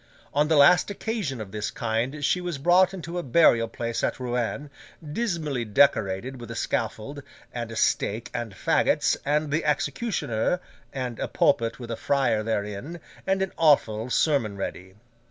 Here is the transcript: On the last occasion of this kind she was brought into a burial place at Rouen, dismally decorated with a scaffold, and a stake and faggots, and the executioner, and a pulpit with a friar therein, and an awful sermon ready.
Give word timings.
On 0.33 0.47
the 0.47 0.55
last 0.55 0.89
occasion 0.89 1.39
of 1.39 1.51
this 1.51 1.69
kind 1.69 2.25
she 2.25 2.41
was 2.41 2.57
brought 2.57 2.91
into 2.91 3.19
a 3.19 3.21
burial 3.21 3.67
place 3.67 4.03
at 4.03 4.19
Rouen, 4.19 4.71
dismally 5.13 5.63
decorated 5.63 6.41
with 6.41 6.49
a 6.49 6.55
scaffold, 6.55 7.21
and 7.53 7.71
a 7.71 7.75
stake 7.75 8.31
and 8.33 8.55
faggots, 8.55 9.15
and 9.23 9.51
the 9.51 9.63
executioner, 9.63 10.59
and 10.91 11.19
a 11.19 11.27
pulpit 11.27 11.77
with 11.79 11.91
a 11.91 11.97
friar 11.97 12.41
therein, 12.41 12.99
and 13.27 13.43
an 13.43 13.51
awful 13.59 14.09
sermon 14.09 14.57
ready. 14.57 14.95